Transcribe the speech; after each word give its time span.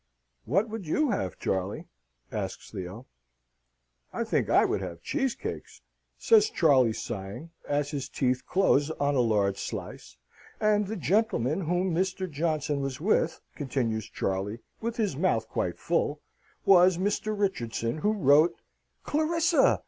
"What 0.45 0.67
would 0.67 0.87
you 0.87 1.11
have, 1.11 1.37
Charley?" 1.37 1.87
asks 2.31 2.71
Theo. 2.71 3.05
"I 4.11 4.23
think 4.23 4.49
I 4.49 4.65
would 4.65 4.81
have 4.81 5.03
cheese 5.03 5.35
cakes," 5.35 5.83
says 6.17 6.49
Charley, 6.49 6.91
sighing, 6.91 7.51
as 7.69 7.91
his 7.91 8.09
teeth 8.09 8.43
closed 8.47 8.91
on 8.99 9.13
a 9.13 9.19
large 9.21 9.59
slice, 9.59 10.17
"and 10.59 10.87
the 10.87 10.95
gentleman 10.95 11.61
whom 11.61 11.93
Mr. 11.93 12.27
Johnson 12.27 12.79
was 12.81 12.99
with," 12.99 13.41
continues 13.55 14.05
Charley, 14.09 14.61
with 14.79 14.97
his 14.97 15.15
mouth 15.15 15.47
quite 15.47 15.77
full, 15.77 16.19
"was 16.65 16.97
Mr. 16.97 17.37
Richardson 17.37 17.99
who 17.99 18.13
wrote" 18.13 18.55
"Clarissa!" 19.03 19.79